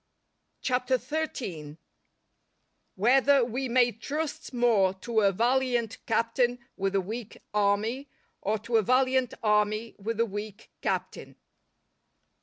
CHAPTER 0.63 0.97
XIII.—_Whether 0.97 1.75
we 3.47 3.69
may 3.69 3.91
trust 3.91 4.51
more 4.51 4.95
to 4.95 5.21
a 5.21 5.31
valiant 5.31 6.03
Captain 6.07 6.57
with 6.75 6.95
a 6.95 7.01
weak 7.01 7.37
Army, 7.53 8.09
or 8.41 8.57
to 8.57 8.77
a 8.77 8.81
valiant 8.81 9.35
Army 9.43 9.93
with 9.99 10.19
a 10.19 10.25
weak 10.25 10.71
Captain. 10.81 11.35